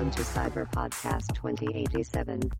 [0.00, 2.50] Welcome to Cyber Podcast 2087.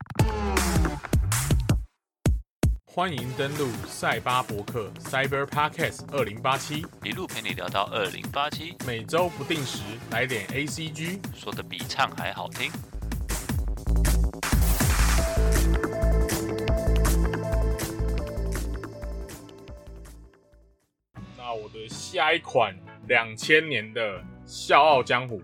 [2.85, 9.79] 欢迎登录赛巴博客 Cyber Podcast 二零八七，一路陪你聊到二零八七，每周不定时
[10.11, 11.19] 来点 ACG。
[11.35, 12.71] 说的比唱还好听。
[21.39, 22.77] 那我的下一款
[23.09, 25.41] 两千年的《笑傲江湖》，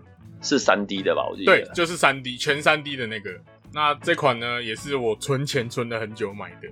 [0.47, 1.27] 是三 D 的吧？
[1.29, 1.51] 我记得。
[1.51, 3.31] 对，就是三 D 全三 D 的那个。
[3.73, 6.69] 那这款呢，也是我存钱存了很久买的。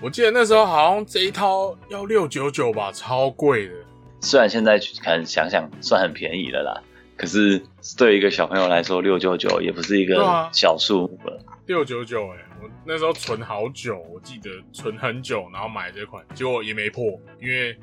[0.00, 3.74] 我记得那时候好像这一套要六九九吧，超贵的。
[4.20, 6.80] 虽然现在可能想想算很便宜了啦，
[7.16, 7.60] 可是
[7.96, 11.40] 对一个小朋友来说，六九九也不是一个小数目了。
[11.66, 17.04] 六九九哎，我那时候存好久，我记得存很久，然后买这款，结果也没破，
[17.40, 17.76] 因为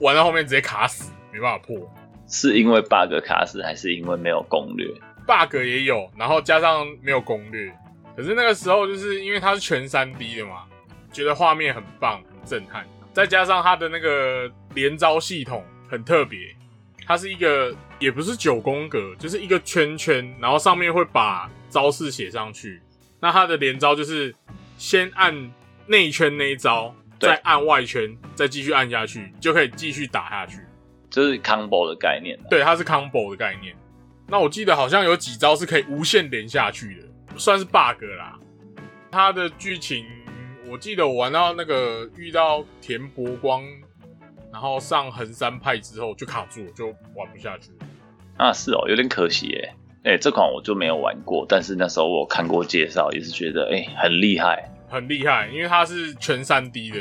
[0.00, 1.76] 玩到后面直接卡死，没办法破。
[2.28, 4.86] 是因为 bug 卡死，还是因为没有攻略
[5.26, 7.72] ？bug 也有，然后加上没有攻略。
[8.16, 10.64] 可是那个时候就是因为它是全三 D 的嘛，
[11.12, 16.54] 觉得画面很棒、很震撼，再加上它的那个连招系统很特别，
[17.06, 22.82] 它是一个也不是九宫格，就是一个圈圈，然后上面会把招式写上去。
[23.18, 24.34] 那它的连招就是
[24.76, 25.52] 先按
[25.86, 30.58] 内圈那一招，再按外圈，再继续按下去，就可以继续打下去。
[31.12, 32.46] 就是 combo 的概念啦。
[32.50, 33.76] 对，它是 combo 的概念。
[34.26, 38.38] 那我记得好像有几招是可以无限连下去的，算是 bug 啦。
[39.10, 40.06] 它的剧情，
[40.68, 43.62] 我记得我玩到那个遇到田伯光，
[44.50, 47.86] 然后上横山派之后就卡住了，就玩不下去了。
[48.38, 49.74] 啊，是哦，有点可惜耶。
[50.04, 54.68] 哎、这款我就没有玩过，但是那时候我看过介绍，也是觉得哎、很厉害。
[54.88, 56.98] 很厉害，因为它是全三 D 的。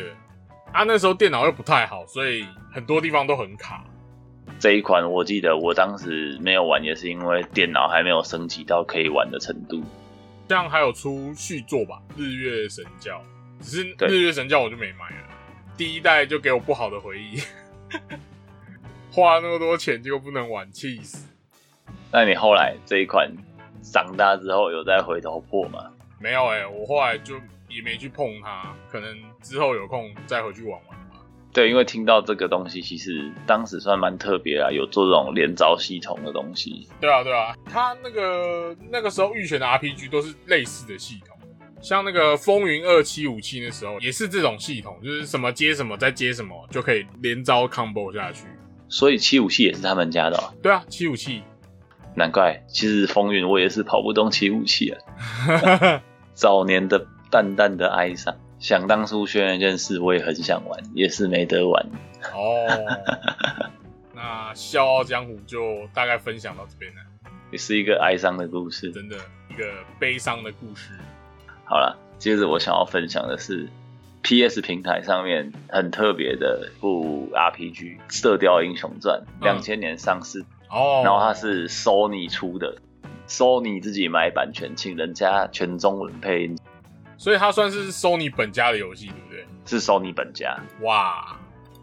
[0.73, 3.85] 啊，那时候电脑又不太好，所以很多地方都很卡。
[4.59, 9.81] 这一款我记得我当时没有玩，也是因为电脑还没有升级到可以玩的程度。
[10.47, 13.19] 这样还有出续作吧，《日月神教》，
[13.63, 15.27] 只是《日月神教》我就没买了。
[15.77, 17.39] 第一代就给我不好的回忆，
[19.11, 21.27] 花了那么多钱，结果不能玩，气死！
[22.11, 23.31] 那你后来这一款
[23.81, 25.91] 长大之后有再回头破吗？
[26.19, 27.35] 没有哎、我后来就
[27.67, 31.00] 也没去碰它，可能之后有空再回去玩玩吧。
[31.53, 36.87] 对，因为听到这个东西，其实当时算蛮特别啊，有做这种连招系统的东西。
[36.99, 41.37] 对啊，对啊，他那个那个时候预选的 RPG 都是类似的系统，
[41.81, 48.45] 像那个风云二七五七那时候也是这种系统，就是什么接什么再接什么就可以连招 combo 下去。
[48.87, 51.41] 所以七武器也是他们家的、哦，对啊，七五七，
[52.15, 52.61] 难怪。
[52.67, 56.01] 其实风云我也是跑不动七武器啊。
[56.33, 61.83] 早年的淡淡的哀伤，想当初轩辕剑士我也很想玩，也是没得玩。
[62.31, 62.67] 哦，
[64.13, 67.01] 那《笑傲江湖》就大概分享到这边了，
[67.51, 68.91] 也是一个哀伤的故事。
[68.91, 69.17] 真的
[69.49, 69.65] 一个
[69.99, 70.93] 悲伤的故事。
[71.65, 73.67] 好了，接着我想要分享的是
[74.21, 82.77] PS 平台上面很特别的一部 RPG《射雕英雄传》，嗯两千年上市，哦，然后它是 Sony 出的
[83.27, 86.55] ，Sony 自己买版权，请人家全中文配音，
[87.21, 89.45] 所以它算是 Sony 本家的游戏，对不对？
[89.63, 90.57] 是 Sony 本家。
[90.81, 91.37] 哇，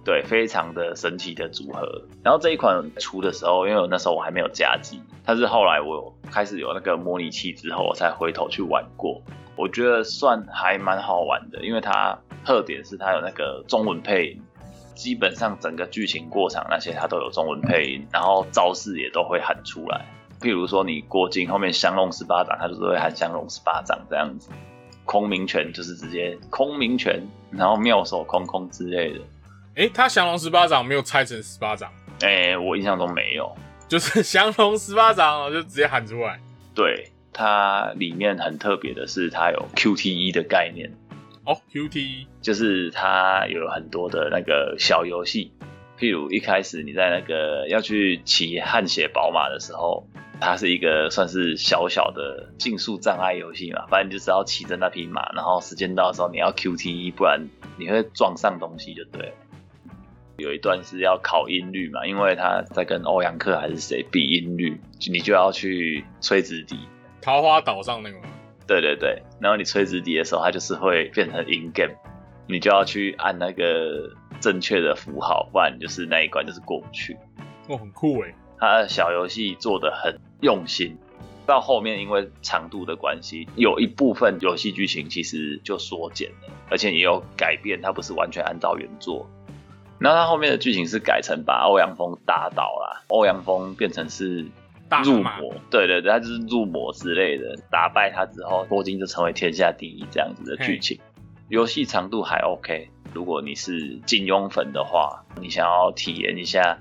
[0.04, 2.02] 对，非常的神奇的组合。
[2.24, 9.22] 然后这一款出的时候，因为我那时候我还没有加机，但是后来我有开始有那个模拟器之后，我才回头去玩过。
[9.54, 14.42] 我觉得算还蛮好玩的，因为它特点是它有那个中文配音，
[14.96, 20.04] 基本上整个剧情过场那些它都有中文配音，然后招式也都会喊出来。
[20.40, 24.50] 譬如说你过境后面降龙十八掌，它就是会喊降龙十八掌这样子。
[25.08, 27.18] 空明拳就是直接空明拳，
[27.50, 29.20] 然后妙手空空之类的。
[29.76, 33.50] 诶，他降龙十八掌没有拆成十八掌，哎、我印象中没有。
[33.88, 36.38] 就是 降龙十八掌，就直接喊出来。
[36.74, 40.92] 对，它里面很特别的是，它有 QTE 的概念，
[41.46, 45.50] 哦，QTE 就是它有很多的那个小游戏，
[45.98, 50.06] 譬如一开始你在那个要去骑汗血宝马的时候，
[50.40, 57.48] 它是一个算是小小的竞速障碍游戏嘛，反正就是要骑着那匹马，然后时间到的时候你要 QTE，不然
[57.78, 59.32] 你会撞上东西就对了。
[60.36, 64.80] 有一段是要考音律嘛，因为他在跟欧阳克还是谁比音律，
[65.10, 66.78] 你就要去吹直笛，
[67.20, 68.28] 桃花岛上那个吗？
[68.68, 71.94] 对对对，然后你吹直笛的时候，它就是会变成 in game，
[72.46, 77.16] 你就要去按那个正确的符号，不然就是那一关就是过不去。
[77.68, 78.34] 哦，很酷诶。
[78.58, 80.96] 它的小游戏做的很用心，
[81.46, 89.28] 到后面因为长度的关系，有一部分游戏剧情其实就缩减了，而且也有改变，它不是完全按照原作。
[90.00, 94.46] 然后它后面的剧情是改成把欧阳锋打倒啦，欧阳锋变成是
[95.04, 100.98] 入魔，对对对，他就是入魔之类的，打败他之后，郭靖就成为天下第一这样子的剧情。
[101.48, 106.78] 游戏长度还 OK，如果你是金庸粉的话，你想要体验一下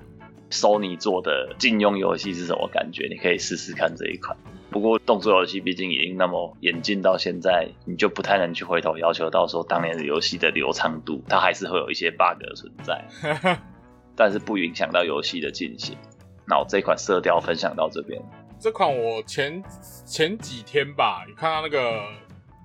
[0.49, 4.37] Sony 做的金庸游戏是什么感觉，你可以试试看这一款。
[4.69, 13.59] 不过动作游戏毕竟已经那么演进到现在，你就不太能去回头要求到说当年的游戏的流畅度，它还是会有一些 bug 的存在，
[14.15, 15.97] 但是不影响到游戏的进行。
[16.45, 18.21] 那我这款色调分享到这边，
[18.59, 19.63] 这款我前
[20.05, 22.03] 前几天吧，有看到那个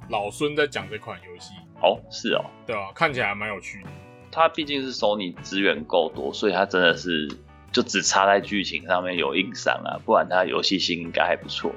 [0.09, 3.89] 老孙在讲这款游戏，哦，是哦，对啊、看起来还蛮有趣的。
[4.31, 7.29] 它毕竟是 Sony 资源够多，所以它真的是
[7.71, 11.71] 就只差在剧情上面有硬伤啊，不然它游戏性应该还不错。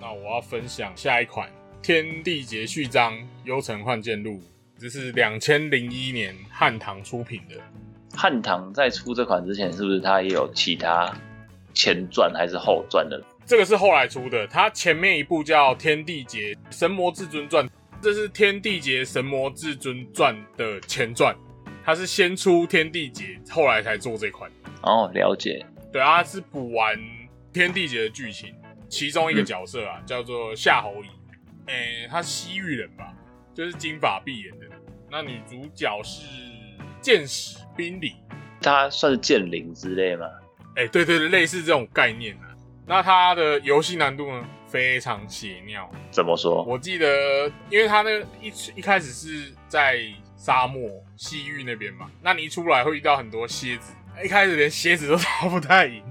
[0.00, 1.48] 那我要分享下一款
[1.82, 4.30] 《天地劫序章：幽城幻剑录》，
[4.78, 7.56] 这是两千零一年汉唐出品的。
[8.16, 11.14] 汉唐在出这款之前，是不是它也有其他
[11.74, 13.22] 前传还是后传的？
[13.44, 17.66] 这个是后来出的，它前面一部叫《天地劫神魔至尊传》，
[18.02, 21.36] 这是《天地劫神魔至尊传》的前传，
[21.84, 24.50] 它是先出《天地劫》，后来才做这款。
[24.82, 25.66] 哦，了解。
[25.92, 26.96] 对啊，它是补完
[27.52, 28.54] 《天地劫》的剧情，
[28.88, 31.08] 其中一个角色啊，叫做夏侯乙，
[31.70, 33.12] 诶、他西域人吧，
[33.52, 34.66] 就是金发碧眼的。
[35.10, 36.24] 那女主角是
[37.02, 38.14] 剑使宾里，
[38.62, 40.26] 她算是剑灵之类吗？
[40.76, 42.48] 哎、对对对，类似这种概念啊。
[42.86, 45.90] 那它的游戏难度呢，非常血尿。
[46.10, 46.62] 怎么说？
[46.64, 50.00] 我记得，因为他那个一一开始是在
[50.36, 53.92] 沙漠西域那边嘛，那你一出来会遇到很多蝎子，
[54.24, 56.02] 一开始连蝎子都打不太赢。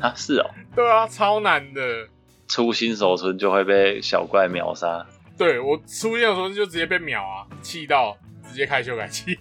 [0.00, 2.08] 啊，是哦，对啊，超难的。
[2.48, 5.06] 出新手村就会被小怪秒杀。
[5.36, 8.16] 对我出现的时候就直接被秒啊，气到
[8.48, 9.38] 直接开修改器，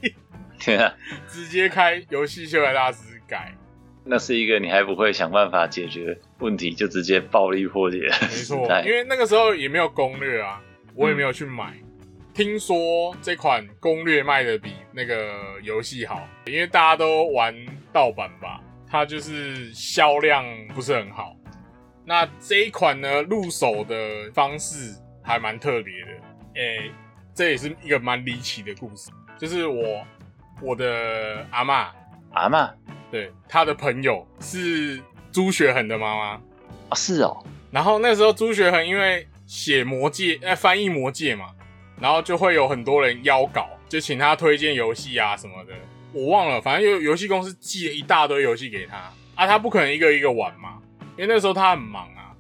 [0.60, 0.94] 天啊，
[1.28, 3.56] 直接开游戏修改大师改。
[4.04, 8.92] 那是一个你还不会想办法解决问题，就直接暴力破解的没错，因。
[8.92, 10.62] 为那个时候也没有攻略啊，
[10.96, 11.74] 我也没有去买。
[12.34, 17.56] 听说这款攻略卖的比那个游戏好，因为大家都玩
[17.92, 20.46] 盗版吧，它就是销量
[20.76, 21.36] 不是很好。
[22.06, 26.12] 那这一款呢，入手的方式还蛮特别的，
[26.56, 26.92] 诶、
[27.34, 30.06] 这也是一个蛮离奇的故事，就是我
[30.62, 31.88] 我的阿嬷，
[32.34, 32.72] 阿嬷
[33.10, 35.02] 对他的朋友是
[35.32, 36.24] 朱学恒的妈妈，
[36.90, 37.38] 啊，是哦，
[37.72, 41.48] 然后那时候朱学恒因为写魔戒，呃，翻译魔戒嘛，
[42.00, 45.74] 然后就会有很多人邀稿，就请他推荐游戏啊什么的。
[46.14, 48.96] 我忘了，反正有游戏公司寄了一大堆游戏给他
[49.36, 50.80] 啊，他不可能一个一个玩嘛，
[51.18, 52.34] 因为那时候他很忙啊。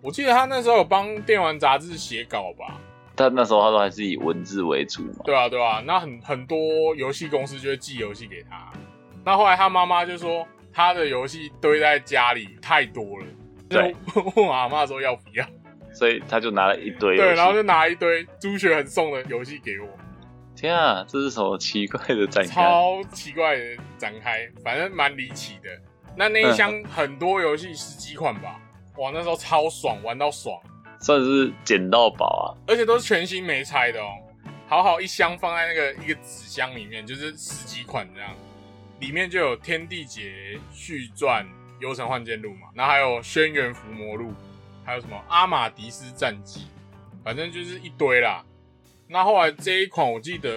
[0.00, 2.78] 我记得他那时候有帮电玩杂志写稿吧？
[3.16, 5.22] 但那时候他都还是以文字为主嘛。
[5.24, 8.70] 对啊，对啊，那很很多游戏公司就会寄游戏给他。
[9.24, 13.26] 那后来他妈妈就说他的游戏堆在家里太多了，
[13.68, 15.46] 对就问我阿妈说要不要。
[15.92, 19.86] 所以他就拿了一堆对，然后就拿一堆朱雪恒送的游戏给我，
[20.56, 22.62] 天啊，这是什么奇怪的展开？
[22.64, 25.70] 超奇怪的展开，反正蛮离奇的。
[26.16, 28.60] 那那一箱很多游戏十几款吧，
[28.96, 30.60] 哇，那时候超爽，玩到爽，
[30.98, 32.46] 算是捡到宝啊！
[32.66, 34.08] 而且都是全新没拆的哦。
[34.66, 38.30] 好好一箱放在那个一个纸箱里面，就是十几款这样，
[39.04, 41.44] 里面就有《天地劫续传》
[41.78, 44.30] 《幽城幻剑录》嘛，然后还有《轩辕伏魔录》，
[44.82, 46.60] 还有什么《阿玛迪斯战记》，
[47.22, 48.42] 反正就是一堆啦。
[49.06, 50.48] 那后来这一款我记得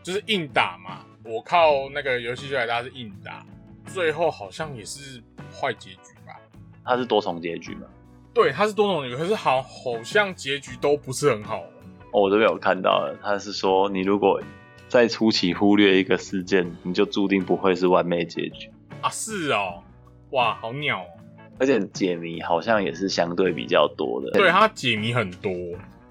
[0.00, 3.44] 就是硬打嘛，我靠那个游戏修改大是硬打，
[3.86, 5.20] 最后好像也是
[5.52, 6.38] 坏结局吧？
[6.84, 7.88] 它是多重结局嘛？
[8.32, 11.64] 对，它是多重结局，可是好好像结局都不是很好。
[12.12, 14.40] 哦，我这边有看到了，他是说你如果
[14.88, 18.70] 在初期忽略一个事件，你就注定不会是完美结局。
[19.00, 19.82] 啊，是哦，
[20.30, 21.06] 哇，好鸟哦！
[21.58, 24.30] 而且解谜好像也是相对比较多的。
[24.32, 25.52] 对，他解谜很多，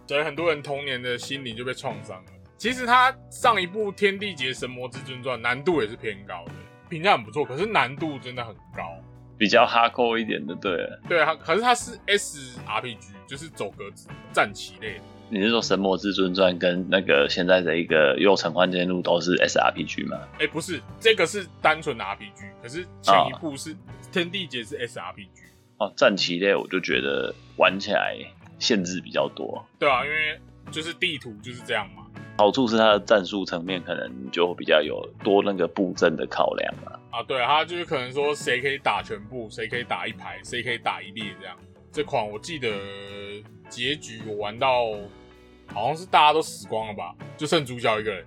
[0.08, 2.32] 所以很多人童年的心灵就被创伤了。
[2.58, 6.51] 其实他上一部《天地劫神魔至尊传》难度也是偏高的，
[6.89, 8.84] 评价很不错，可是难度真的很高。
[9.38, 11.01] 比较哈扣一点的，对了。
[11.10, 15.01] 对啊，可是它是 S RPG，就是走格子战棋类的。
[15.30, 20.20] 你是说《神魔至尊传》跟那个现在的一个《幽城幻剑录》都是 SRPG 吗？
[20.39, 23.74] 哎，不是，这个是单纯的 RPG，可是前一部是
[24.12, 25.27] 《天地劫》是 SRPG。
[25.80, 28.15] 哦，战棋类我就觉得玩起来
[28.60, 30.39] 限制比较多，对啊，因为
[30.72, 32.03] 就是地图就是这样嘛。
[32.38, 37.00] 好处是它的战术层面可能就比较有多那个布阵的考量啊。
[37.12, 41.56] 啊，对，他就是可能说谁可以打全部，谁可以打一排，谁可以打一列这样。
[41.92, 42.70] 这款我记得
[43.74, 44.92] 结局我玩到
[45.74, 48.24] 好像是大家都死光了吧，就剩主角一个人。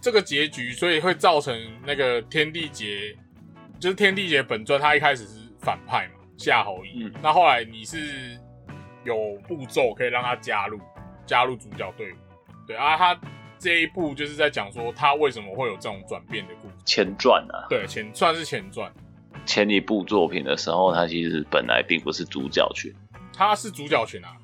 [0.00, 3.16] 这个结局，所以会造成那个天地劫，
[3.78, 7.04] 就是天地劫本传，他一开始是反派嘛，夏侯乙。
[7.04, 8.36] 嗯那后来你是
[9.04, 10.80] 有步骤可以让他加入
[11.24, 12.16] 加入主角队伍，
[12.66, 13.20] 对啊，他
[13.58, 16.74] 这一部就是在讲说他为什么会有这种转变的故事。
[16.84, 18.92] 前传啊，对，前算是前传，
[19.46, 22.92] 前一部作品的时候，他其实本来并不是主角群，
[23.32, 24.36] 他是主角群啊，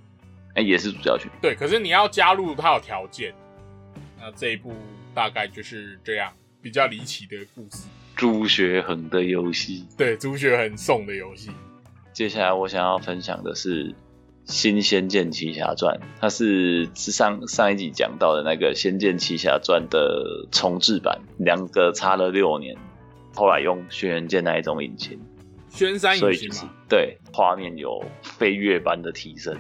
[0.54, 1.30] 哎、也是主教群。
[1.42, 3.34] 对，可是你要加入他有条件。
[4.20, 4.72] 那这一部
[5.12, 6.32] 大概就是这样，
[6.62, 7.86] 比较离奇的故事。
[8.16, 9.84] 朱学恒的游戏。
[9.98, 11.50] 对，朱学恒送的游戏。
[12.12, 13.90] 接下来我想要分享的是
[14.44, 22.76] 《新仙剑奇侠传》，它是上上一集讲到的那个《仙剑奇侠传》的重置版，两个差了六年，
[23.34, 25.18] 后来用轩辕剑那一种引擎，
[25.68, 29.58] 轩山引擎嘛，对画面有飞跃般的提升。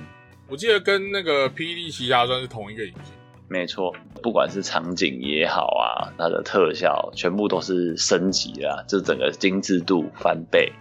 [0.48, 3.14] 我记得跟那个《霹雳奇侠传》是同一个引擎。
[3.48, 10.72] 没错，不管是场景也好啊，它的特效全部都是升级了，这整个精致度翻倍。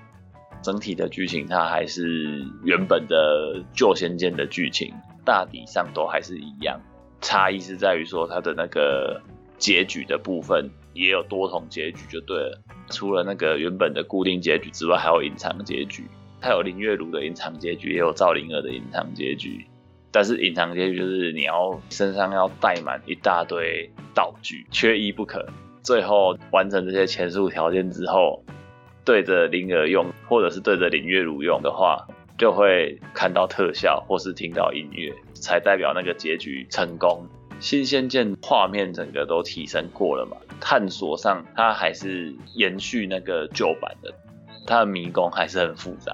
[0.61, 4.93] 整体的剧情它还是原本的旧仙剑的剧情，
[5.25, 6.79] 大体上都还是一样，
[7.19, 9.21] 差异是在于说它的那个
[9.57, 12.61] 结局的部分也有多重结局就对了。
[12.89, 16.05] 除了那个原本的固定结局之外，还有隐藏结局。
[16.43, 19.65] 它有林月如的隐藏结局，也有赵灵儿的隐藏结局。
[20.11, 25.47] 但是隐藏结局就是你要身上要带满一大堆道具，缺一不可。
[25.81, 28.43] 最后完成这些前述条件之后，
[29.05, 32.05] 对着灵儿用，或者是对着林月如用的话，
[32.37, 37.25] 就会看到特效或是听到音乐，才代表那个结局成功。
[37.61, 44.13] 新仙剑画面整个都提升过了嘛，探索上它还是延续那个旧版的，
[44.67, 46.13] 它的迷宫还是很复杂，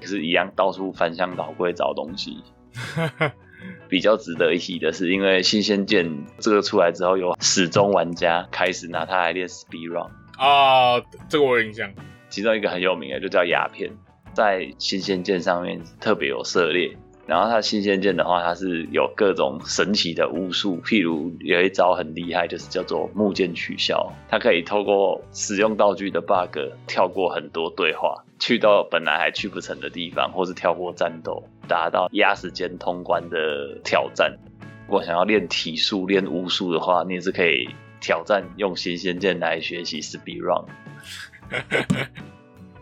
[0.00, 2.42] 可是一样到处翻箱倒柜找东西。
[3.88, 11.92] 比较值得一提的是，因为新鲜剑这个出来之后，有始终玩家开始拿它来练 speed run，啊，这个我有印象。
[12.28, 13.90] 其中一个很有名的就叫鸦片，
[14.34, 16.96] 在新仙剑上面特别有涉猎。
[17.26, 34.38] 然后它新仙剑的话，它是有各种神奇的巫术，譬如有一招很厉害，就是叫做木剑取消，它可以透过使用道具的 bug 跳过很多对话，去到本来还去不成的地方，或是跳过战斗，达到压时间通关的挑战。
[34.86, 37.68] 如果想要练体术、练巫术的话，你也是可以
[38.00, 40.64] 挑战用新仙剑来学习 speed run。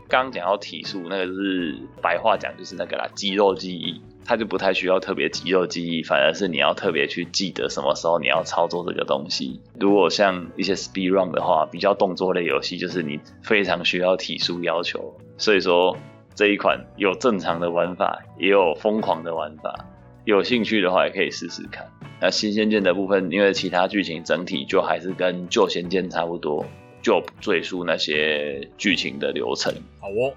[0.08, 9.60] 刚 刚讲到体术，那个是白话讲就是那个啦，肌肉记忆，它就不太需要特别肌肉记忆，反而是你要特别去记得什么时候你要操作这个东西。
[9.78, 15.96] 如果像一些 speed run 的话，比较动作类游戏，就是你非常需要体术要求，所以说
[16.34, 19.86] 这一款有正常的玩法，也有疯狂的玩法。
[20.24, 21.86] 有兴趣的话，也可以试试看。
[22.20, 26.66] 那新仙剑的部分，因为其他剧情整体就还是跟旧仙剑差不多，
[27.00, 29.72] 就不赘述那些剧情的流程。
[30.00, 30.34] 好哦，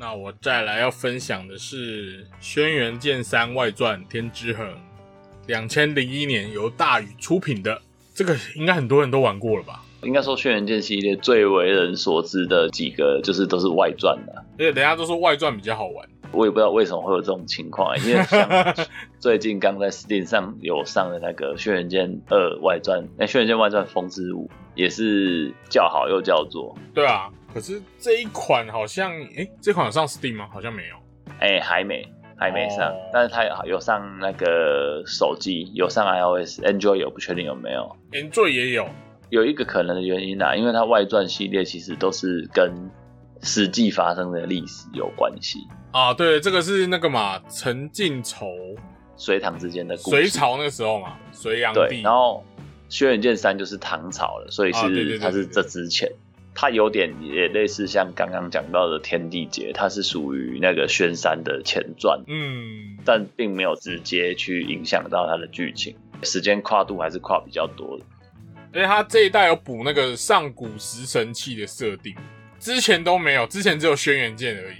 [0.00, 4.64] 那我再来要分享的是《轩辕剑三外传：天之痕》，
[5.48, 7.82] 两千零一年由大宇出品的，
[8.14, 9.82] 这个应该很多人都玩过了吧？
[10.04, 14.32] 应该说，轩辕剑系列最为人所知的几个，就是都是外传的。
[14.52, 16.08] 而且人家都说外传比较好玩。
[16.30, 18.48] 我也不知道为什么会有这种情况、因为像
[19.18, 30.48] 最近刚在 Steam 上有上的那个《轩辕剑二外传》，那《轩辕剑外传：风之舞》也是叫好又叫座，对啊，可是这一款好像，诶、这款有上 Steam 吗？
[30.52, 30.96] 好像没有。
[31.40, 37.96] 哎、还没还没上，哦但是它有上那个手机，有上 iOS，Android 有不确定有没有。
[38.12, 38.88] Android 也有，
[39.30, 42.72] 有一个可能的原因啊，因为它外传系列其实都是跟
[43.42, 45.60] 实际发生的历史有关系，
[45.92, 48.46] 啊，对，这个是那个嘛，陈靖仇
[49.16, 50.10] 隋唐之间的故事。
[50.10, 52.44] 隋朝那个时候嘛，隋炀对，帝然后
[52.88, 56.10] 轩辕剑三就是唐朝了，所以是它是这之前，
[56.60, 68.04] 它有点也类似像刚刚讲到的天地劫，它是属于那个宣山的前传，嗯，但并没有直接去影响到它的剧情，时间跨度还是跨比较多的。
[68.72, 72.12] 而且它这一代有补那个上古十神器的设定，
[72.58, 74.78] 之前都没有，之前只有轩辕剑而已。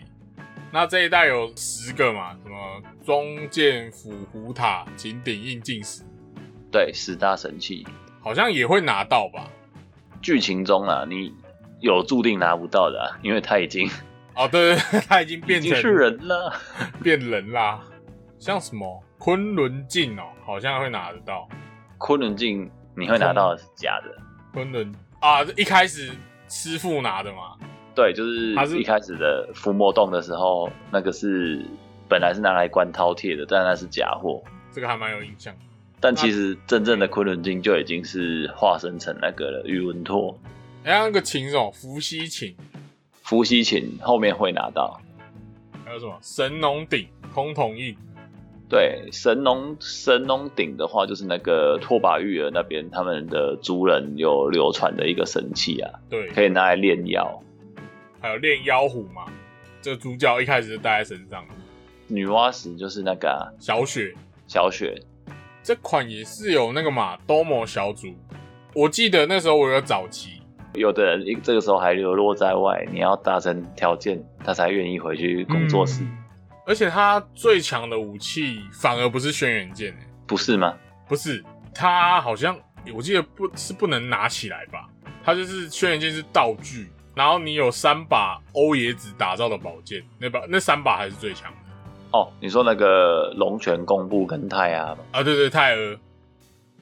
[0.72, 6.02] 那这一代有十个嘛，什么中剑斧虎塔擎鼎印进石，
[6.72, 7.86] 对，十大神器，
[8.20, 9.48] 好像也会拿到吧？
[10.20, 11.32] 剧情中啊，你
[11.80, 13.88] 有注定拿不到的、啊，因为他已经
[14.34, 16.52] 哦，对对对，他已经变成经是人了。
[17.02, 17.80] 变人啦，
[18.38, 21.48] 像什么昆仑镜哦，好像会拿得到。
[21.98, 24.16] 昆仑镜你会拿到的是假的，
[24.52, 26.10] 昆仑啊，一开始
[26.48, 27.56] 师傅拿的嘛，
[27.94, 31.60] 对，就是它是一开始的伏魔洞的时候，那个是
[32.08, 34.42] 本来是拿来关饕餮的，但那是假货。
[34.70, 35.52] 这个还蛮有印象。
[36.00, 40.38] 但其实真正的昆仑镜就已经是化身成那个了，宇文拓、
[40.88, 41.70] 哎、那个琴是什么？
[41.70, 42.56] 伏羲琴
[43.12, 44.98] 伏羲琴后面会拿到，
[45.84, 47.94] 还有什么神农鼎、空统印，
[48.70, 57.38] 对，神农神农鼎的话，就是那个拓跋玉儿那边他们的族人有流传的一个神器啊，对，可以拿来炼药。
[58.18, 59.26] 还有炼妖虎嘛，
[59.82, 61.44] 这个主角一开始就带在身上。
[62.06, 64.14] 女娲石就是那个、啊、小雪
[64.46, 64.98] 小雪，
[65.62, 68.08] 这款也是有那个嘛，Domo 小组，
[68.72, 70.37] 我记得那时候我有早期，
[70.78, 76.18] 有的人这个时候还流落在外，你要达成条件，他才愿意回去工作室，嗯
[76.66, 80.74] 而且他最强的武器反而不是轩辕剑、欸，不是吗？
[81.08, 81.42] 不是，
[81.74, 82.54] 他好像
[82.94, 84.86] 我记得不是不能拿起来吧？
[85.24, 91.58] 他就是轩辕剑是道具，然后你有三把欧冶子打造的宝剑，那把那三把还是最强的
[92.12, 94.98] 哦，你说那个龙泉公布跟泰阿吗？
[95.12, 95.22] 啊！
[95.22, 95.98] 对对，泰尔。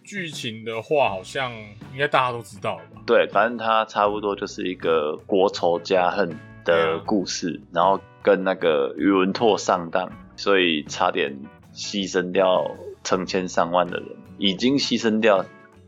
[0.07, 1.53] 剧情的话，好像
[1.93, 3.03] 应该大家都知道了吧？
[3.05, 6.31] 对，反正它差不多就是一个国仇家恨
[6.65, 11.37] 的啊故事，然后跟那个宇文拓上当，所以差点
[11.75, 12.71] 牺牲掉
[13.03, 14.09] 成千上万的人，
[14.39, 15.45] 已经牺牲掉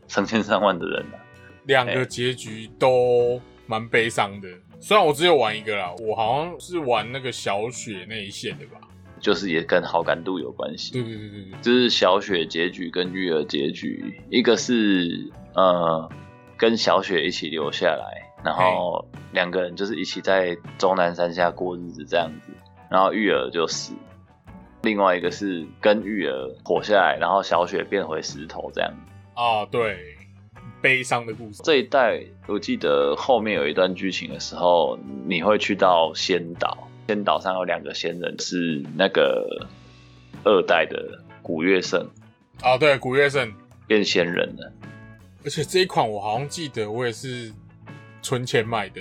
[0.08, 1.18] 成千上万的人了。
[1.66, 4.48] 两个结局都蛮悲伤的。
[4.80, 8.80] 虽然我只有玩一个啦，我好像是玩那个小雪那一线的吧？
[9.20, 10.92] 就是也跟好感度有关系。
[10.92, 16.10] 对对对对对，就是小雪结局跟玉儿结局，一个是呃
[16.56, 22.52] 跟小雪一起留下来，然后两个人就是一起在终南山下过日子这样子，
[22.90, 23.94] 然后玉儿就死。
[24.82, 28.90] 另外一个是跟玉儿活下来，然后小雪变回石头这样。
[29.34, 29.98] 啊，对，
[30.80, 31.60] 悲伤的故事。
[31.64, 34.96] 这一代我记得后面有一段剧情的时候，
[35.26, 39.66] 你会去到仙岛，仙岛上有两个仙人是那个
[40.44, 42.06] 二代的古月圣
[42.60, 43.50] 啊，对，古月圣，
[43.86, 44.70] 变仙人了。
[45.42, 47.50] 而且这一款我好像记得我也是
[48.20, 49.00] 存钱买的，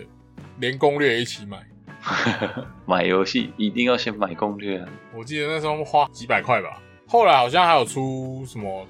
[0.58, 1.62] 连攻略也一起买。
[2.88, 4.88] 买游戏一定要先买攻略啊！
[5.14, 8.88] 我记得那时候花几百块吧，后来好像还有出什么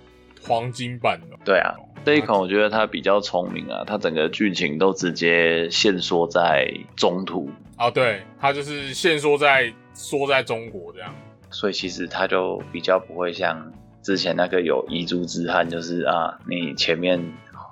[0.48, 1.38] 黄金版的。
[1.44, 11.14] 对啊，这一款我觉得它比较聪明啊，它整个剧情都直接限缩在中途，啊，对，它就是限缩在缩在中国这样。
[11.50, 17.22] 所以其实它就比较不会像之前那个有遗珠之憾，就是啊，你前面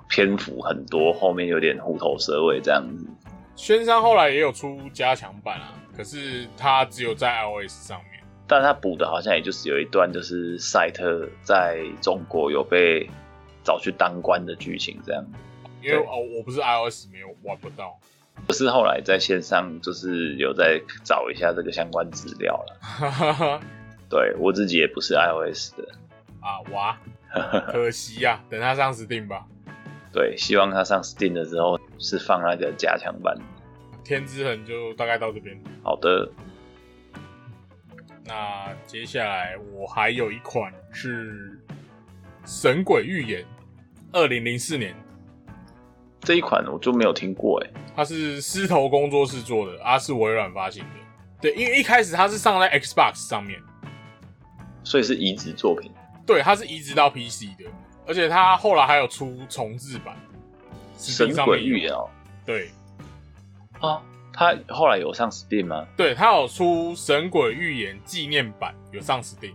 [0.08, 3.06] 篇幅很多，后面有点虎头蛇尾这样子。
[3.54, 8.15] 轩山后来也有出加强版啊，可是它只有在 iOS 上面。
[8.48, 13.08] 但他补的好像也就是有一段，就是赛特在中国有被
[13.64, 15.24] 找去当官的剧情这样。
[15.82, 17.98] 因为哦，我不是 iOS 没有玩不到。
[18.46, 23.60] 可是后来在线上就是有在找一下这个相关资料了。
[24.10, 25.88] 对我自己也不是 iOS 的，
[26.40, 26.98] 啊哇，
[27.72, 29.46] 可惜呀、等他上 Steam 吧。
[30.12, 33.36] 对，希望他上 Steam 的时候是放那个加强版。
[34.04, 35.60] 天之痕就大概到这边。
[35.82, 36.30] 好的，
[38.26, 41.58] 那接下来我还有一款是
[42.44, 43.42] 《神鬼预言》，
[44.12, 44.94] 二零零四年，
[46.20, 47.70] 这一款我就没有听过哎。
[47.94, 50.90] 它是狮头工作室做的，啊是微软发行的。
[51.40, 53.60] 对，因为一开始它是上在 Xbox 上面，
[54.82, 55.90] 所以是移植作品。
[56.26, 57.64] 对，它是移植到 PC 的，
[58.06, 60.16] 而且它后来还有出重置版。
[60.98, 62.08] 神鬼预言哦，
[62.44, 62.70] 对
[63.80, 64.02] 啊，
[64.36, 65.86] 它后来有上 Steam 吗？
[65.96, 69.54] 对，他有出《神鬼预言》纪念版，有上 Steam。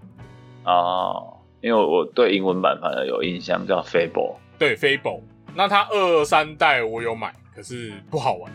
[0.65, 4.37] 哦，因为我对英文版反而有印象，叫 Fable。
[4.57, 5.21] 对，Fable。
[5.53, 8.51] 那它二三代我有买，可是不好玩。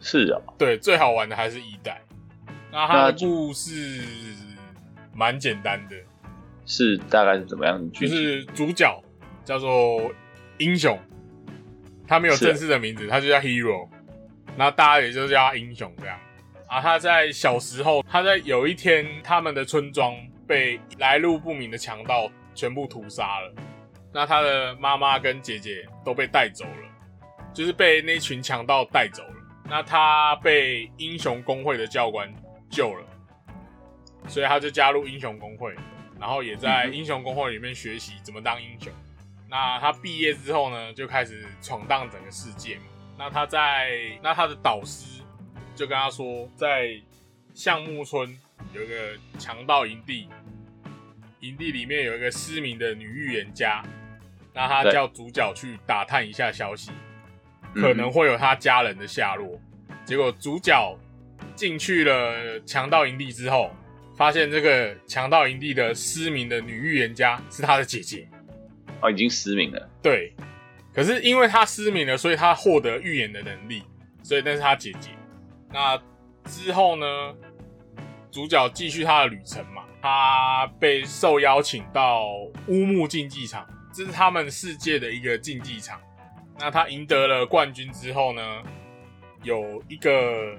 [0.00, 2.00] 是啊，对，最好玩的还是一代。
[2.72, 4.02] 那它的故事
[5.14, 5.96] 蛮简单的，
[6.66, 8.06] 是大概是怎么样的就？
[8.08, 9.00] 是主角
[9.44, 10.10] 叫做
[10.58, 10.98] 英雄，
[12.06, 13.88] 他没有正式的名字，他就叫 Hero，
[14.58, 16.18] 那大家也就叫他英雄这样。
[16.66, 20.12] 啊，他在小时候，他在有一天，他们的村庄
[20.48, 23.54] 被来路不明的强盗全部屠杀了，
[24.12, 29.34] 那他的妈妈跟姐姐都被带走了，就是被那群强盗带走了。
[29.70, 32.28] 那他被英雄工会的教官
[32.68, 33.06] 救了，
[34.26, 35.72] 所以他就加入英雄工会，
[36.18, 38.92] 然后也在英雄工会里面学习怎么当英雄。
[39.48, 42.82] 那他毕业之后呢，就开始闯荡整个世界嘛。
[43.18, 45.22] 那他在那他的导师
[45.74, 46.98] 就跟他说，在
[47.52, 48.32] 橡木村
[48.72, 48.94] 有一个
[49.38, 50.28] 强盗营地，
[51.40, 53.82] 营地里面有一个失明的女预言家，
[54.54, 56.92] 那他叫主角去打探一下消息，
[57.74, 59.60] 嗯可能会有他家人的下落。
[60.04, 60.96] 结果主角
[61.56, 63.72] 进去了强盗营地之后，
[64.16, 68.28] 发现这个强盗营地的失明的女预言家是他的姐姐。
[69.00, 69.90] 哦，已经失明了。
[70.02, 70.32] 对，
[70.98, 73.84] 可是因为他失明了，所以他获得预言的能力，
[74.20, 75.10] 所以那是他姐姐。
[75.72, 75.96] 那
[76.44, 77.32] 之后呢，
[78.32, 82.26] 主角继续他的旅程嘛，他被受邀请到
[82.66, 86.00] 乌木竞技场，这是他们世界的一个竞技场。
[86.58, 88.42] 那他赢得了冠军之后呢，
[89.44, 90.56] 有一个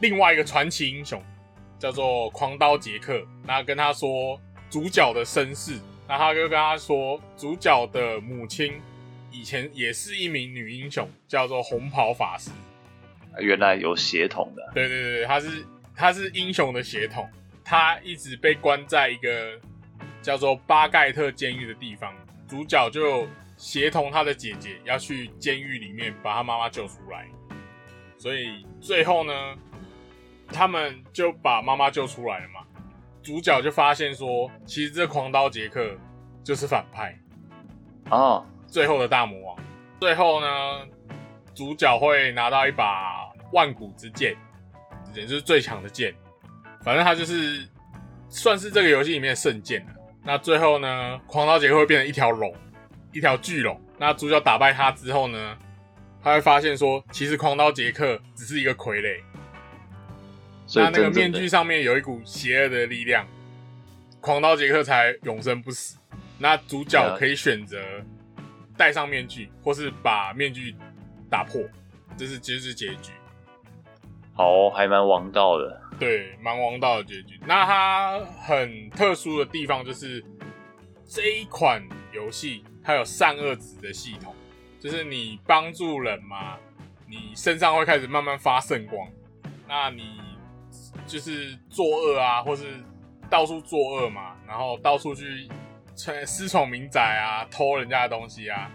[0.00, 1.22] 另外一个传奇英雄
[1.78, 4.36] 叫做狂刀杰克，那跟他说
[4.68, 5.78] 主角的身世，
[6.08, 8.72] 那他就跟他说主角的母亲
[9.30, 12.50] 以前也是一名女英雄，叫做红袍法师。
[13.38, 17.28] 原来有血统的，对对对，她是她是英雄的血统，
[17.64, 19.58] 她一直被关在一个
[20.20, 22.12] 叫做巴盖特监狱的地方，
[22.48, 27.26] 主角就协同他的姐姐要去监狱里面把他妈妈救出来，
[28.18, 29.32] 所以最后呢，
[30.48, 32.60] 他们就把妈妈救出来了嘛。
[33.22, 35.96] 主角就发现说，其实这狂刀杰克
[36.42, 37.16] 就是反派，
[38.10, 39.58] 哦，最后的大魔王。
[40.00, 40.86] 最后呢，
[41.54, 44.36] 主角会拿到一把万古之剑，
[45.14, 46.14] 也就是最强的剑。
[46.82, 47.68] 反正他就是
[48.28, 49.92] 算是这个游戏里面的圣剑了。
[50.22, 52.54] 那最后呢，狂刀杰克会变成一条龙，
[53.12, 53.78] 一条巨龙。
[53.98, 55.58] 那主角打败他之后呢，
[56.22, 59.20] 他会发现说，其实狂刀杰克只是一个傀儡。
[60.74, 63.26] 那那个面具上面有一股邪恶的力量，
[64.20, 65.98] 狂刀杰克才永生不死。
[66.38, 67.76] 那主角可以选择
[68.80, 70.74] 戴上面具，或是把面具
[71.28, 71.60] 打破，
[72.16, 73.12] 这是这是结局。
[74.32, 75.82] 好，还蛮王道的。
[75.98, 77.38] 对，蛮王道的结局。
[77.46, 80.24] 那它很特殊的地方就是
[81.04, 84.34] 这一款游戏它有善恶值的系统，
[84.80, 86.56] 就是你帮助人嘛，
[87.06, 89.06] 你身上会开始慢慢发圣光。
[89.68, 90.22] 那你
[91.06, 92.64] 就是作恶啊，或是
[93.28, 95.46] 到处作恶嘛，然后到处去
[96.00, 98.70] 私私闯民宅啊，偷人家的东西啊，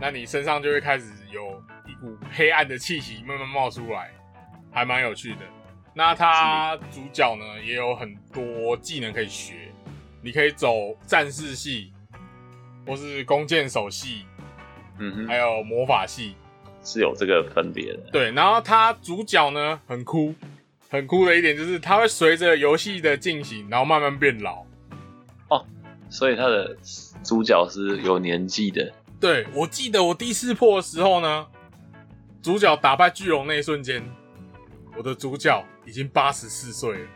[0.00, 4.10] 那你身上就会开始有一股黑暗的气息慢慢冒出来，
[4.72, 5.40] 还蛮有趣的。
[5.92, 9.70] 那它主角呢也有很多技能可以学，
[10.22, 11.92] 你可以走战士系，
[12.86, 14.24] 或是弓箭手系，
[14.98, 16.34] 嗯哼，还有魔法系。
[16.82, 18.10] 是有这个分别的。
[18.10, 20.34] 对，然后他主角呢很酷，
[20.88, 24.64] 很酷的一点就是他会随着游戏的进行，然后慢慢变老。
[26.14, 26.76] 所以他的
[27.24, 28.92] 主角是有年纪的。
[29.18, 31.44] 对我记得我第四破的时候呢，
[32.40, 34.00] 主角打败巨龙那一瞬间，
[34.96, 37.08] 我的主角已经八十四岁了，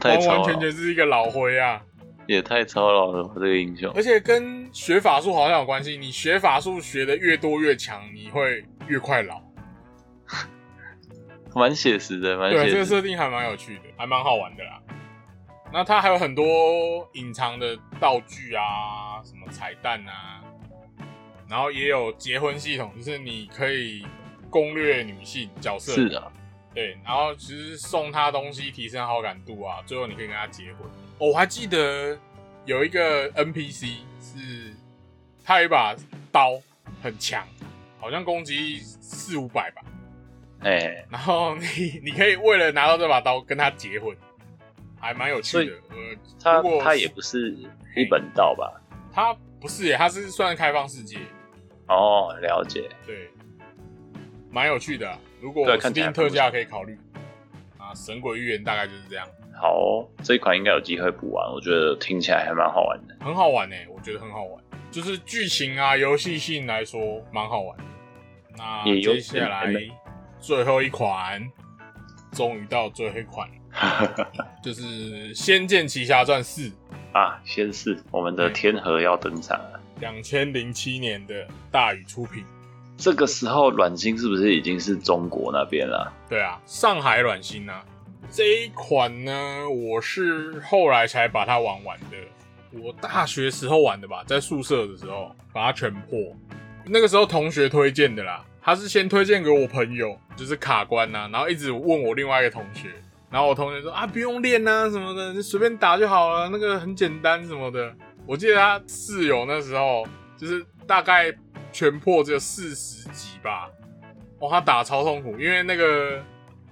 [0.00, 1.82] 完完全全是一个老灰啊！
[2.26, 3.92] 也太操劳了吧，这个英雄。
[3.94, 9.42] 而且跟学法术好像有关系，你学法术学的越多越强，你会越快老。
[11.54, 12.86] 蛮写实的，蛮对，这个。
[12.86, 14.80] 设定还蛮有趣的，还蛮好玩的啦。
[15.74, 16.46] 那它还有很多
[17.14, 20.40] 隐藏的道具啊，什么彩蛋啊，
[21.48, 24.06] 然后也有结婚系统，就是你可以
[24.48, 25.92] 攻略女性角色。
[25.92, 26.30] 是的，
[26.72, 30.88] 对，然后其实送她东西提升好感度啊，最后你可以跟她结婚。
[31.18, 32.16] 哦我还记得
[32.66, 34.76] 有一个 NPC 是，
[35.44, 35.96] 他有一把
[36.30, 36.52] 刀
[37.02, 37.44] 很强，
[37.98, 39.82] 好像攻击力四五百吧。
[40.60, 44.16] 哎、然后你 你可以为了拿到这把刀跟他结婚，
[45.04, 45.72] 还蛮有趣的。
[45.90, 45.96] 呃，
[46.42, 47.50] 他如果他也不是
[47.94, 48.80] 一本道吧？
[49.12, 51.18] 它不是耶，它是算开放世界，
[51.88, 52.88] 哦，了解。
[53.06, 53.30] 对，
[54.50, 56.98] 蛮有趣的啊、如果对看起来 Steam 特价可以考虑
[57.76, 59.26] 啊，《神鬼预言》大概就是这样，
[59.60, 63.14] 好哦、这一款应该有机会补完，我觉得听起来还蛮好玩的。
[63.20, 67.84] 很好玩呢，我觉得很好玩，就是剧情啊、游戏性来说蛮好玩的。
[68.56, 69.72] 那接下来
[70.40, 71.46] 最后一款，
[72.32, 73.48] 终于到最后一款，
[74.62, 74.82] 就是
[75.34, 76.62] 《仙剑奇侠传四》。
[77.12, 79.80] 啊，仙四我们的天河要登场了。
[80.00, 82.44] 两千零七年的大宇出品。
[82.96, 86.12] 这个时候，软星是不是已经是中国那边了？
[86.28, 87.84] 对啊，上海软星啊，
[88.30, 92.16] 这一款呢，我是后来才把它玩完的。
[92.80, 96.18] 我大学时候玩的吧，在宿舍的时候把它全破。
[96.86, 102.88] 那个时候同学推荐的啦，他是先推荐给我朋友，就是卡关呐、然后一直问我另外一个同学，
[103.34, 107.92] 然后我同学说啊，不用练呐、什么的，你随便打就好了，那个很简单什么的。
[108.28, 111.34] 我记得他室友那时候就是大概
[111.72, 113.68] 全破只有四十级吧，
[114.38, 116.22] 哦，他打超痛苦，因为那个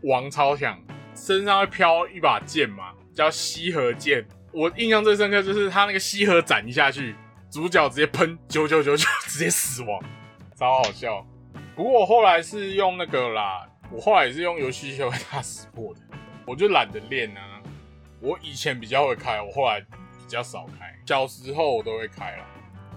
[0.05, 0.81] 王超强，
[1.17, 4.25] 身上会飘一把剑嘛，叫西河剑。
[4.53, 7.17] 我印象最深刻就是他那个西河斩下去，
[7.51, 10.01] 主角直接喷九九九九，直接死亡，
[10.57, 11.27] 超好笑。
[11.75, 16.01] 不过我后来是用那个啦，我后来也是用游戏修大师破的，
[16.47, 17.61] 我就懒得练啊。
[18.21, 22.45] 我以前比较会开，我后来比较少开，小时候我都会开了。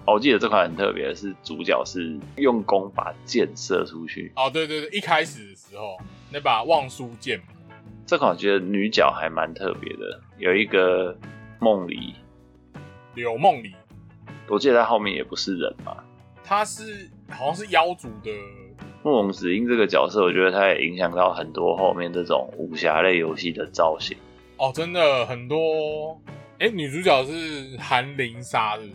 [0.06, 4.32] 哦，我记得这款很特别，是主角是用弓把箭射出去。
[4.36, 5.98] 哦，对对对，一开始的时候
[6.30, 7.46] 那把望舒剑嘛，
[8.06, 11.18] 这款我觉得女角还蛮特别的，有一个
[11.58, 12.14] 梦里，
[13.14, 13.74] 柳梦里，
[14.48, 15.96] 我记得她后面也不是人嘛。
[16.44, 18.30] 他是好像是妖族的，
[19.06, 24.16] 慕容子英这个角色，我觉得他也影响到很多后面这种武侠类游戏的造型。
[24.56, 26.20] 哦，真的很多。
[26.58, 28.92] 哎，女主角是韩灵莎，是不是？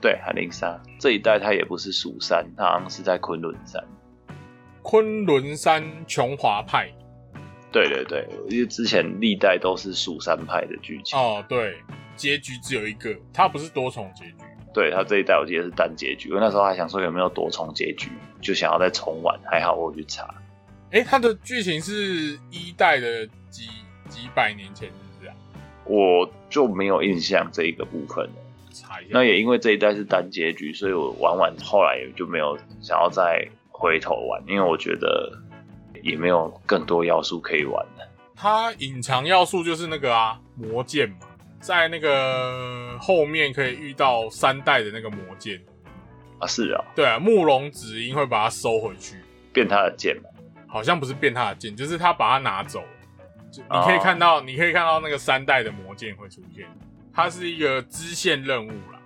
[0.00, 3.82] 对，韩灵莎这一代她也不是蜀山，她好像是在昆仑山。
[4.82, 6.88] 昆仑山琼华派。
[7.72, 11.18] 对对对，因为之前历代都是蜀山派的剧情。
[11.18, 11.74] 哦，对，
[12.14, 14.44] 结局只有一个，它不是多重结局。
[14.72, 20.32] 对他这一代我记得是单结局，我那时候还想说有没有多重结局，就想要再重玩，还好我去查。
[20.92, 23.68] 哎，它的剧情是一代的几
[24.08, 25.34] 几百年前，是不是啊？
[25.84, 28.32] 我就没有印象这一个部分了。
[28.72, 29.10] 查一下。
[29.12, 35.32] 那也因为这一代是单结局，所以我玩完后来也就没有想要再回头玩，因为我觉得
[36.02, 38.08] 也没有更多要素可以玩了。
[38.36, 41.16] 它隐藏要素就是那个啊，魔剑嘛。
[41.60, 45.60] 在那个后面可以遇到三代的那个魔剑
[46.38, 49.16] 啊，是啊，对啊，慕容紫英会把它收回去，
[49.52, 50.30] 变他的剑嘛？
[50.66, 52.82] 好像不是变他的剑，就是他把它拿走。
[53.52, 56.66] 就你可以看到，你可以看到那个三代的魔剑会出现，
[57.12, 59.00] 它是一个支线任务啦。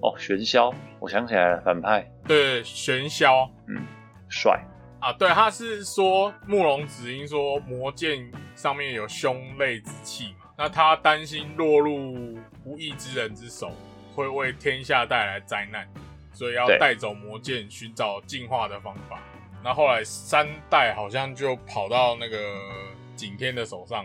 [0.00, 2.10] 哦，玄霄，我想起来了，反派。
[2.26, 3.86] 对，玄霄，嗯，
[4.30, 4.58] 帅
[4.98, 5.12] 啊。
[5.12, 10.34] 对，他是说慕容紫英说魔剑上面有凶类之气。
[10.62, 13.72] 那他担心落入不义之人之手，
[14.14, 15.88] 会为天下带来灾难，
[16.34, 19.18] 所以要带走魔剑，寻找进化的方法。
[19.64, 22.36] 那后来三代好像就跑到那个
[23.16, 24.04] 景天的手上，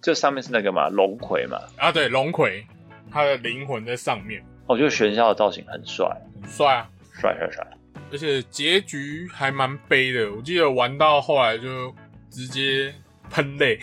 [0.00, 1.58] 这上面是那个嘛龙葵嘛？
[1.76, 2.64] 啊，对，龙葵，
[3.10, 4.40] 他的灵魂在上面。
[4.68, 6.06] 我觉得玄霄的造型很帅，
[6.40, 7.66] 很帅啊，帅帅帅！
[8.12, 11.92] 而且结局还蛮悲的，我记得玩到后来就
[12.30, 12.94] 直接。
[13.30, 13.78] 喷泪，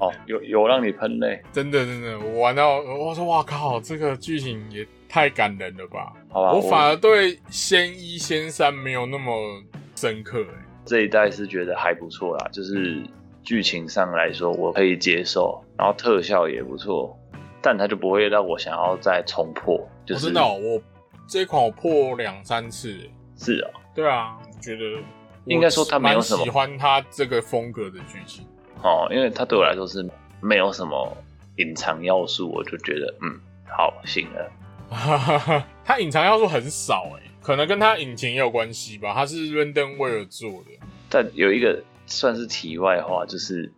[0.00, 6.12] 哦，有有让你喷泪，真的真的，我玩到我说哇靠，这个剧情也太感人了吧！
[6.28, 9.62] 好吧，我反而对仙一仙三没有那么
[9.94, 10.64] 深刻哎。
[10.84, 13.02] 这一代是觉得还不错啦，就是
[13.42, 17.18] 剧情上来说我可以接受，然后特效也不错，
[17.62, 19.86] 但它就不会让我想要再重破。
[20.06, 20.80] 就是真的，我
[21.26, 22.98] 这一款我破两三次，
[23.36, 25.02] 是啊，对啊，觉得。
[25.48, 28.44] 应该说他没有什么喜欢他这个风格的剧情
[28.82, 30.08] 哦，因为他对我来说是
[30.40, 31.16] 没有什么
[31.56, 34.50] 隐藏要素，我就觉得嗯，好行了。
[35.84, 39.12] 他隐藏要素很少哎，可能跟他引擎也有关系吧。
[39.14, 43.72] 他是 Randomware 做的，但有一个算是题外话，就是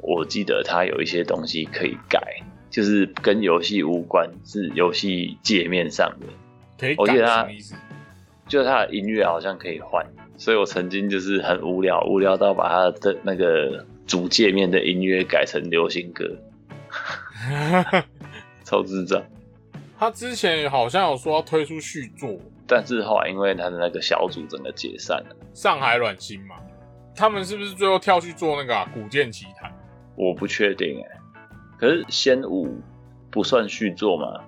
[0.00, 2.20] 我记得他有一些东西可以改，
[2.70, 6.26] 就是跟游戏无关，是游戏界面上的。
[6.78, 7.74] 可以改什么意思？
[8.46, 10.06] 就是他的音乐好像可以换。
[10.38, 16.24] 所以我曾经就是很无聊，无聊到把他的那个主界面的音乐改成流行歌，
[18.64, 19.20] 超智障。
[19.98, 25.36] 他之前好像有说要推出续作，但是后来因为他的那个小组整个解散了。
[25.52, 26.54] 上海软星嘛，
[27.16, 29.68] 他们是不是最后跳去做那个《古剑奇谭》？
[30.14, 31.18] 我不确定哎。
[31.76, 32.80] 可是仙武
[33.28, 34.40] 不算续作吗？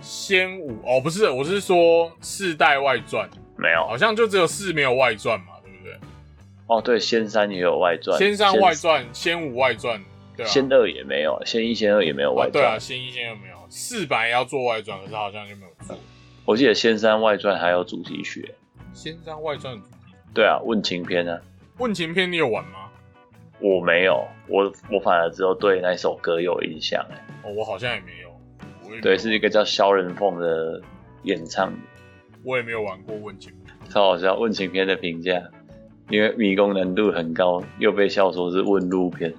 [0.00, 3.28] 仙武哦，不是，我是说世代外传。
[3.56, 5.94] 没有，好像就只有四没有外传嘛，对不对？
[6.66, 10.02] 哦，对，仙三也有外传，仙三外传，仙五外传，
[10.36, 15.96] 对啊，仙二也没有，仙一、仙二也没有外传，对啊，仙一、仙二没有，四百要做外传，可是好像就没有做。
[16.44, 18.54] 我记得仙三外传还有主题曲，
[18.92, 21.40] 仙三外传主题，对啊，问情篇啊，
[21.78, 22.90] 问情篇你有玩吗？
[23.58, 30.82] 我没有，我我反而只有对那首歌有印象，哎，哦，我好像也没有，对，是一个叫萧仁凤的
[31.22, 31.72] 演唱。
[32.46, 34.36] 我也没有玩过问情篇，超好笑。
[34.36, 35.42] 问情篇的评价，
[36.08, 39.34] 因为迷宫难度很高，又被笑说是问路篇。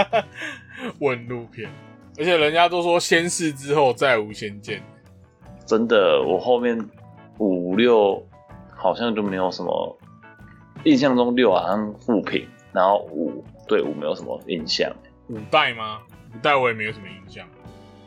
[1.00, 1.70] 问路篇，
[2.18, 4.82] 而且人家都说先试之后再无先见。
[5.64, 6.78] 真的，我后面
[7.38, 8.22] 五六
[8.74, 9.98] 好像就没有什么
[10.84, 14.94] 印象中六好像负评，然后五对五没有什么印象。
[15.28, 16.02] 五代吗？
[16.34, 17.48] 五代我也没有什么印象。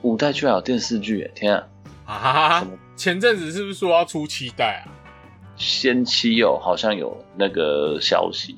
[0.03, 1.67] 五代居然有电视剧，天啊！
[2.05, 2.67] 啊！
[2.99, 4.91] 前阵子是不是说要出七代啊？
[5.55, 8.57] 先期有好像有那个消息，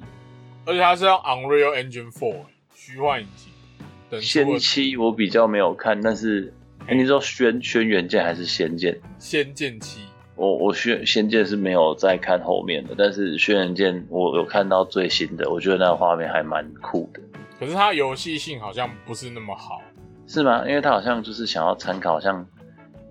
[0.66, 2.38] 而且它是用 Unreal Engine Four
[2.74, 4.20] 虚幻引擎。
[4.20, 6.52] 先期我比较没有看，但是
[6.90, 9.00] 你说轩轩辕剑还是仙剑？
[9.20, 10.00] 仙剑七。
[10.36, 17.22] 我我轩仙剑是没有再看后面的，但是轩辕剑我有看到最新的，我觉得那个画面还蛮酷的。
[17.60, 19.84] 可是它游戏性好像不是那么好，
[20.26, 20.68] 是吗？
[20.68, 22.44] 因为它好像就是想要参考像。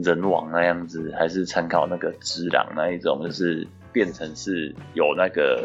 [0.03, 5.63] 人王那样子，还是参考那个之狼那一种，就是变成是有那个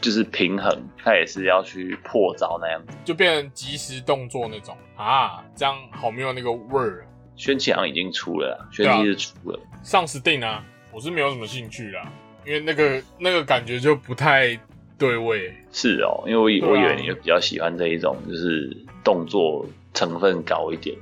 [0.00, 0.70] 就是平衡，
[1.02, 2.96] 他也是要去破招那样子。
[3.04, 7.06] 就变成即时动作那种啊，这样好没有那个味儿。
[7.36, 12.10] 轩奇好像已经出了啦，轩对啊奇是出了，上 Steam 啊，我是没有什么兴趣啦，
[12.46, 14.58] 因为那个那个感觉就不太
[14.96, 15.52] 对味。
[15.70, 20.96] 是哦，因为我以、啊我以为你比较喜欢这一种，就是动作成分高一点。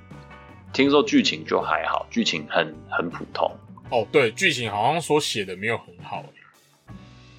[0.74, 3.50] 听说剧情就还好，剧情很很普通，
[3.90, 6.22] 哦，对，剧情好像说写的没有很好。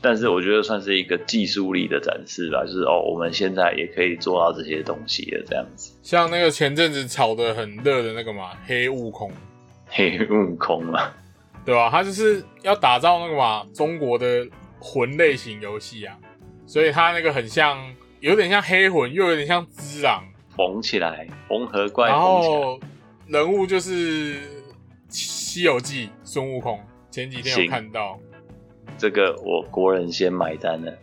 [0.01, 5.91] 但是我觉得算是一个技术力的展示吧，就是哦，我们现在也可以做到这些东西了，这样子。
[6.01, 9.29] 像那个前阵子炒得很热的那个嘛，黑悟空，
[9.87, 11.11] 黑悟空嘛，
[11.65, 14.47] 对吧、他就是要打造那个嘛中国的
[14.79, 16.15] 魂类型游戏啊，
[16.65, 17.77] 所以他那个很像，
[18.21, 20.23] 有点像黑魂，又有点像之狼，
[20.55, 22.17] 缝起来，缝合怪然。
[22.17, 22.79] 后
[23.27, 24.35] 人物就是
[25.09, 28.19] 《西游记》孙悟空，前几天有看到，
[28.99, 30.95] 这个我国人先买单了，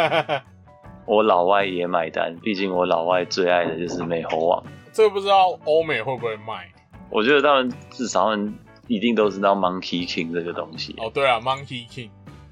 [1.06, 4.62] 我老外也买单，毕竟我老外最爱的就是美猴王。
[4.92, 6.68] 这个不知道欧美会不会卖
[7.08, 8.54] 我觉得他们至少他们
[8.86, 10.94] 一定都知道 Monkey King 这个东西。
[10.98, 11.10] 哦。
[11.14, 12.10] 对啊，Monkey King，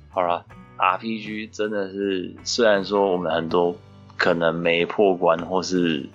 [0.09, 0.47] 好了
[0.79, 3.77] ，RPG 真的是，虽然说我们很多
[4.17, 6.09] 可能没破关，或是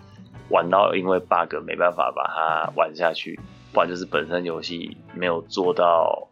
[0.49, 3.39] 玩到因为 bug 没办法把它玩下去，
[3.71, 6.27] 不然就是本身游戏没有做到，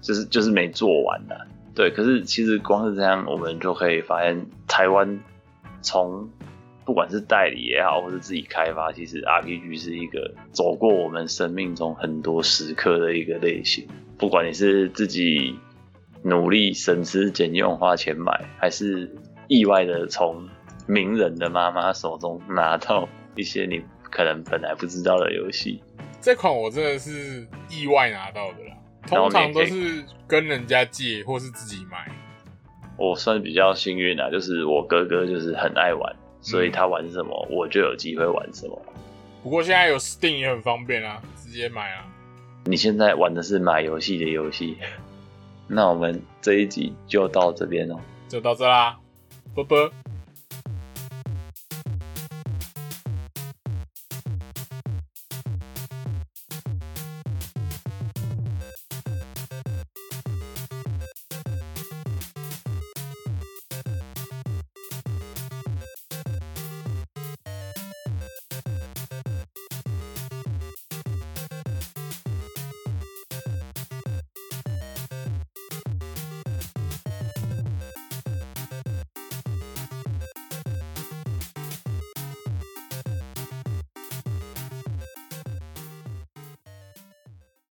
[0.00, 1.34] 就是就是没做完呐、
[1.74, 5.20] 对，可是其实光是这样，我们就可以发现台湾
[5.82, 6.28] 从
[6.84, 13.86] 不管是代理也好，或是自己开发，其实 RPG 是一个走过我们生命中很多时刻的一个类型。
[14.16, 15.58] 不管你是自己
[16.22, 19.12] 努力省吃俭用花钱买，还是
[19.48, 20.48] 意外的从
[20.86, 25.82] 名人的妈妈手中拿到一些你可能本来不知道的游戏，
[26.20, 32.10] 这款我真的是意外拿到的啦，通常都是跟人家借或是自己买。
[32.98, 38.82] 我算比较幸运啊，就是我哥哥就是很爱玩，所以他玩什么我就有机会玩什么。
[39.42, 42.06] 不过现在有 Steam 也很方便啊，直接买啊。
[42.64, 44.78] 你现在玩的是买游戏的游戏，
[45.68, 48.00] 那我们这一集就到这边哦。
[48.28, 48.98] 就到这啦，
[49.54, 49.92] 啵啵。